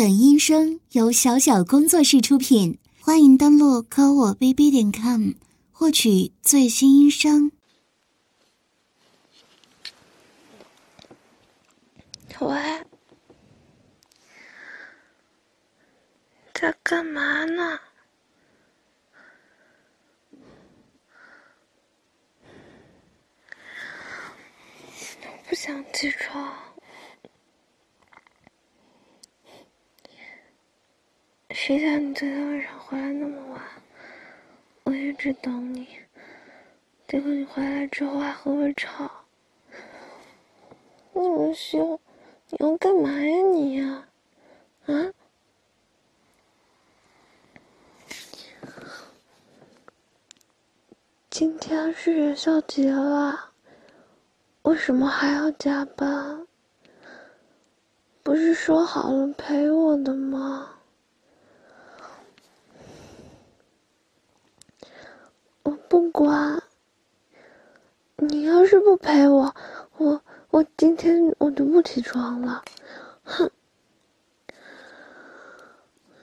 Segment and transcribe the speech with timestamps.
[0.00, 5.32] 本音声由小小工作室出品，欢迎登录科我 bb 点 com
[5.70, 7.52] 获取最新音声。
[12.38, 12.82] 喂，
[16.54, 17.78] 在干嘛呢？
[25.46, 26.69] 不想起床。
[31.62, 33.60] 谁叫你昨天晚上回来那么晚？
[34.84, 35.86] 我一直等你，
[37.06, 39.10] 结果你回来之后还和我吵。
[41.12, 42.00] 那么凶，
[42.48, 44.08] 你要干嘛呀你呀？
[44.86, 45.12] 啊？
[51.28, 53.50] 今天是元宵节了，
[54.62, 56.46] 为什么还要加班？
[58.22, 60.76] 不是说好了陪我的吗？
[65.90, 66.62] 不管，
[68.14, 69.52] 你要是不陪我，
[69.96, 72.62] 我我今天我就不起床了，
[73.24, 73.50] 哼，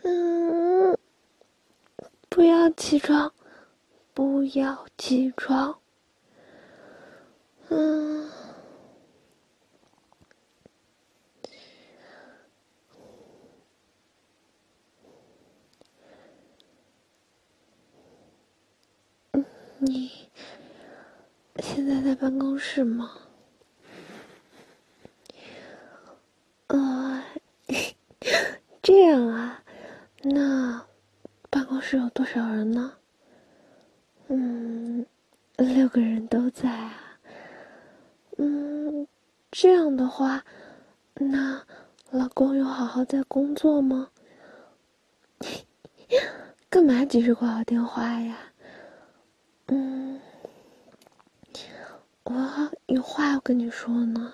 [0.04, 0.98] 嗯，
[2.30, 3.34] 不要起床，
[4.14, 5.78] 不要起床，
[7.68, 8.30] 嗯。
[21.88, 23.12] 在在办公室吗？
[26.68, 27.24] 呃，
[28.84, 29.64] 这样啊，
[30.24, 30.86] 那
[31.50, 32.94] 办公室有多少人呢？
[34.28, 35.06] 嗯，
[35.56, 37.18] 六个人都在啊。
[38.38, 39.08] 嗯，
[39.50, 40.44] 这样的话，
[41.16, 41.64] 那
[42.12, 44.10] 老公有好好在工作吗？
[46.70, 48.38] 干嘛急着挂我电话呀？
[52.30, 54.34] 我有话要跟你说呢。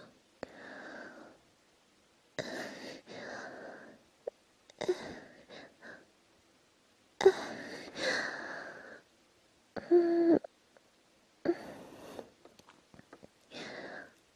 [9.91, 10.39] 嗯，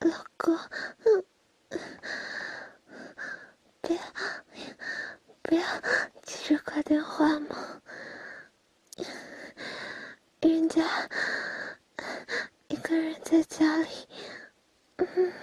[0.01, 0.55] 老公，
[3.81, 3.99] 不要
[5.41, 5.63] 不要
[6.21, 7.81] 急着挂电话嘛。
[10.41, 10.83] 人家
[12.87, 13.87] 一个人在家里，
[14.95, 15.33] 嗯，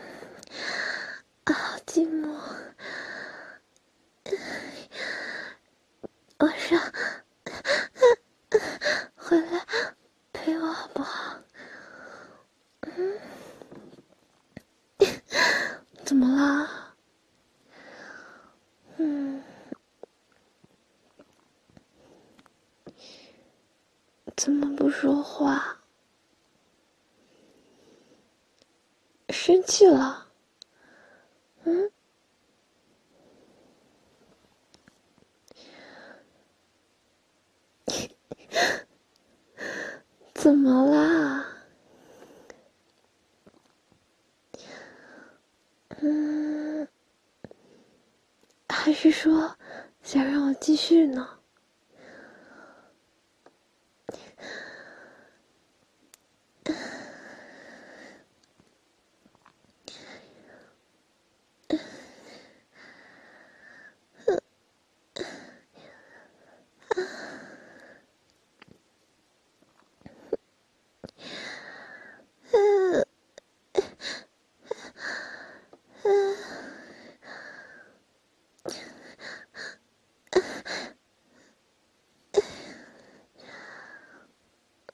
[1.45, 2.35] 好寂寞。
[6.39, 6.81] 晚上
[9.15, 9.67] 回来
[10.33, 11.37] 陪我好不好？
[12.81, 13.21] 嗯，
[16.03, 16.97] 怎么了？
[18.97, 19.45] 嗯。
[24.35, 25.84] 怎么不说话？
[29.45, 30.27] 生气了？
[31.65, 31.91] 嗯？
[40.33, 41.45] 怎么啦？
[46.01, 46.89] 嗯？
[48.71, 49.55] 还是说
[50.03, 51.29] 想让我继续呢？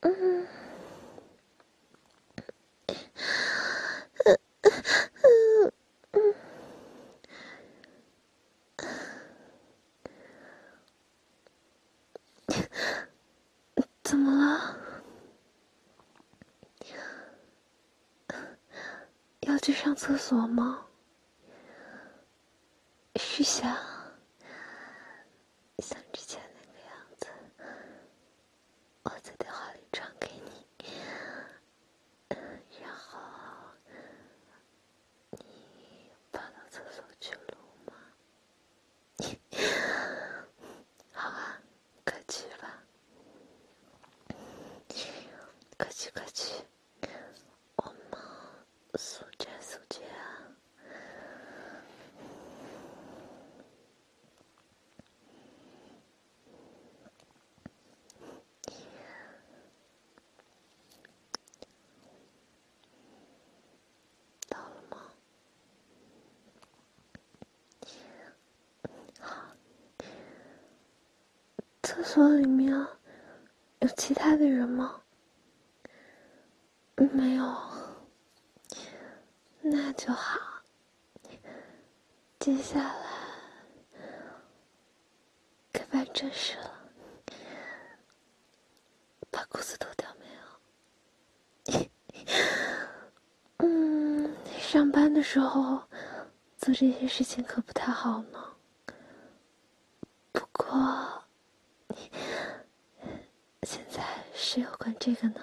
[0.03, 0.47] 嗯
[14.03, 14.77] 怎么了？
[19.41, 20.87] 要去上厕所吗？
[23.17, 23.77] 是想
[25.79, 27.27] 像之前那个样子，
[29.05, 30.67] 我在电话里唱给你，
[32.83, 33.19] 然后
[35.31, 37.41] 你跑到厕所去录
[37.87, 37.93] 吗？
[41.13, 41.63] 好啊，
[42.05, 42.83] 快去吧。
[45.79, 46.63] 快去快去，
[47.77, 48.19] 我们
[48.99, 50.07] 速战速决啊！
[71.91, 72.71] 厕所里面
[73.81, 75.03] 有其他的人吗？
[76.95, 77.53] 没有，
[79.61, 80.39] 那就好。
[82.39, 82.95] 接下来
[85.73, 86.73] 该办正事了，
[89.29, 90.27] 把裤子脱掉没
[91.75, 91.91] 有？
[93.67, 95.83] 嗯，上班的时候
[96.57, 98.39] 做这些事情可不太好呢。
[100.31, 101.25] 不过，
[103.63, 104.03] 现在
[104.61, 105.35] 要管这个呢？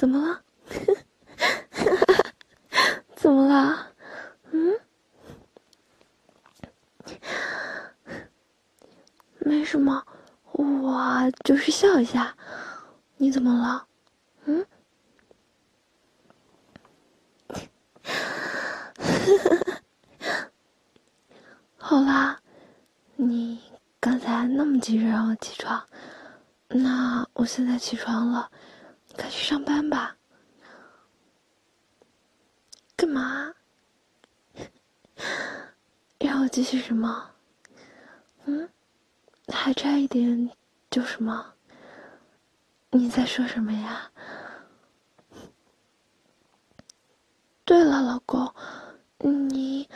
[0.00, 0.40] 怎么了？
[3.14, 3.92] 怎么了？
[4.50, 4.80] 嗯？
[9.40, 10.06] 没什么，
[10.52, 12.34] 我就是笑一下。
[13.18, 13.86] 你怎么了？
[14.46, 14.64] 嗯？
[21.76, 22.40] 好啦，
[23.16, 23.60] 你
[24.00, 25.86] 刚才那么急着让我起床，
[26.68, 28.50] 那我现在起床了。
[29.16, 30.16] 快去上班吧！
[32.96, 33.54] 干嘛？
[36.18, 37.30] 让我继续什么？
[38.44, 38.68] 嗯？
[39.48, 40.50] 还差一点
[40.90, 41.54] 就什么？
[42.90, 44.10] 你在说什么呀？
[47.64, 48.52] 对了，老公，
[49.18, 49.88] 你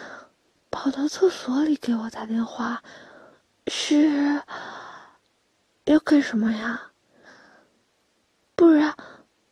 [0.70, 2.82] 跑到厕所里给我打电话，
[3.66, 4.42] 是
[5.84, 6.92] 要干什么呀？
[8.54, 8.94] 不然。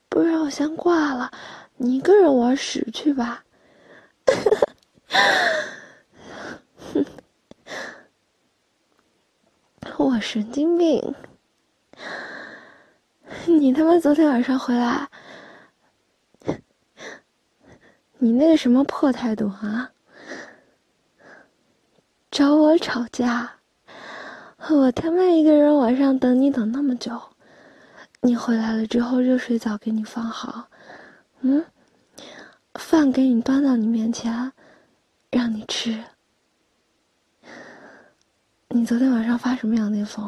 [0.09, 1.31] 不然我先挂了，
[1.79, 3.43] 你一个人玩屎去吧。
[9.97, 11.15] 我神经病！
[13.47, 15.09] 你他妈昨天晚上回来，
[18.19, 19.93] 你那个什么破态度啊？
[22.31, 23.51] 找我吵架？
[24.69, 27.19] 我他妈一个人晚上等你等那么久。
[28.25, 30.69] 你回来了之后，热水澡给你放好，
[31.41, 31.65] 嗯，
[32.75, 34.53] 饭给你端到你面前，
[35.33, 36.05] 让你吃。
[38.69, 40.25] 你昨天晚上发什么羊癫疯？